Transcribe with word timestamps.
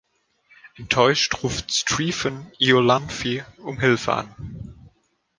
Enttäuscht 0.77 1.43
ruft 1.43 1.71
Strephon 1.71 2.51
Iolanthe 2.57 3.45
um 3.59 3.79
Hilfe 3.79 4.13
an. 4.13 4.87